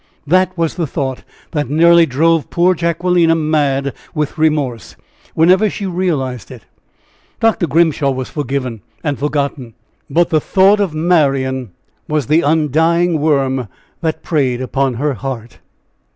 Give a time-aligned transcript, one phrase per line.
[0.25, 1.21] that was the thought
[1.51, 4.95] that nearly drove poor Jacquelina mad with remorse,
[5.35, 6.65] whenever she realized it.
[7.39, 7.67] Dr.
[7.67, 9.75] Grimshaw was forgiven, and forgotten;
[10.09, 11.69] but the thought of Marian
[12.07, 13.67] was the "undying worm,"
[14.01, 15.59] that preyed upon her heart.